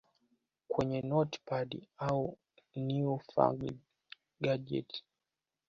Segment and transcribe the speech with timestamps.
[0.67, 2.37] kwenye notepads au
[2.87, 3.77] newfangled
[4.43, 4.91] gadget